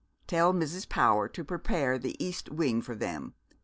[0.25, 0.89] Tell Mrs.
[0.89, 3.35] Power to prepare the east wing for them.